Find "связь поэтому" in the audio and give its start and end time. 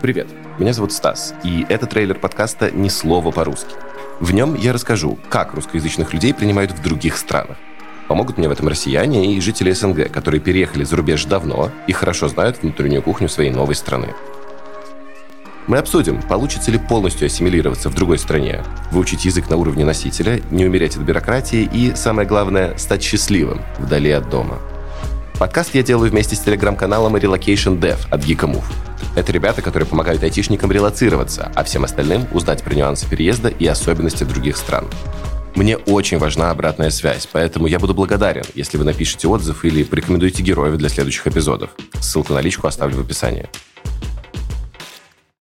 36.88-37.66